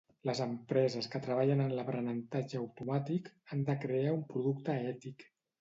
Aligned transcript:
Les 0.27 0.39
empreses 0.43 1.09
que 1.15 1.21
treballen 1.27 1.61
en 1.67 1.75
l'aprenentatge 1.79 2.63
automàtic 2.63 3.31
han 3.53 3.63
de 3.71 3.79
crear 3.85 4.19
un 4.19 4.29
producte 4.33 4.81
ètic. 4.95 5.29